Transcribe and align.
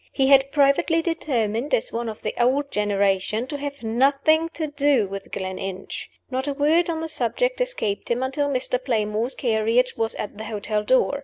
He 0.11 0.25
had 0.25 0.51
privately 0.51 1.03
determined, 1.03 1.75
as 1.75 1.93
one 1.93 2.09
of 2.09 2.23
the 2.23 2.33
old 2.41 2.71
generation, 2.71 3.45
to 3.45 3.57
have 3.59 3.83
nothing 3.83 4.49
to 4.55 4.65
do 4.65 5.07
with 5.07 5.31
Gleninch. 5.31 6.09
Not 6.31 6.47
a 6.47 6.55
word 6.55 6.89
on 6.89 7.01
the 7.01 7.07
subject 7.07 7.61
escaped 7.61 8.09
him 8.09 8.23
until 8.23 8.49
Mr. 8.49 8.83
Playmore's 8.83 9.35
carriage 9.35 9.95
was 9.95 10.15
at 10.15 10.39
the 10.39 10.45
hotel 10.45 10.83
door. 10.83 11.19